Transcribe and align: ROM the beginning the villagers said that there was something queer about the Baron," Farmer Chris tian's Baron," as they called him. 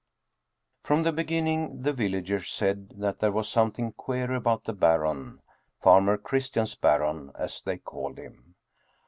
ROM 0.89 1.03
the 1.03 1.13
beginning 1.13 1.83
the 1.83 1.93
villagers 1.93 2.49
said 2.49 2.89
that 2.97 3.19
there 3.19 3.31
was 3.31 3.47
something 3.47 3.91
queer 3.91 4.31
about 4.33 4.63
the 4.63 4.73
Baron," 4.73 5.43
Farmer 5.83 6.17
Chris 6.17 6.49
tian's 6.49 6.73
Baron," 6.73 7.29
as 7.37 7.61
they 7.61 7.77
called 7.77 8.17
him. 8.17 8.55